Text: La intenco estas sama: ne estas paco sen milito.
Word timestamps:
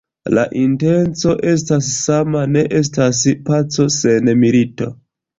La 0.35 0.43
intenco 0.59 1.33
estas 1.49 1.89
sama: 1.97 2.41
ne 2.53 2.63
estas 2.79 3.19
paco 3.51 3.85
sen 3.97 4.33
milito. 4.45 4.89